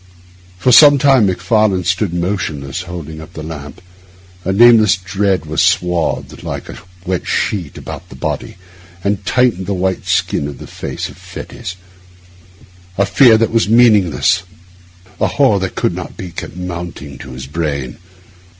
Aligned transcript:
For 0.57 0.71
some 0.71 0.97
time 0.97 1.27
Macfarlane 1.27 1.83
stood 1.83 2.11
motionless, 2.11 2.81
holding 2.81 3.21
up 3.21 3.33
the 3.33 3.43
lamp. 3.43 3.79
A 4.43 4.51
nameless 4.51 4.95
dread 4.95 5.45
was 5.45 5.61
swathed, 5.61 6.41
like 6.41 6.69
a 6.69 6.79
wet 7.05 7.27
sheet, 7.27 7.77
about 7.77 8.09
the 8.09 8.15
body, 8.15 8.57
and 9.03 9.23
tightened 9.27 9.67
the 9.67 9.75
white 9.75 10.07
skin 10.07 10.45
upon 10.47 10.57
the 10.57 10.65
face 10.65 11.07
of 11.07 11.17
Fettes; 11.17 11.75
a 12.97 13.05
fear 13.05 13.37
that 13.37 13.51
was 13.51 13.69
meaningless, 13.69 14.41
a 15.19 15.27
horror 15.27 15.57
of 15.57 15.61
what 15.61 15.75
could 15.75 15.93
not 15.93 16.17
be, 16.17 16.31
kept 16.31 16.57
mounting 16.57 17.19
to 17.19 17.33
his 17.33 17.45
brain. 17.45 17.99